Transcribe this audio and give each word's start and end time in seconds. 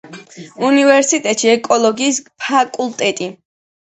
უნივერსიტეტში 0.67 1.51
ეკოლოგიის 1.51 2.21
ფაკულტეტზე. 2.45 3.31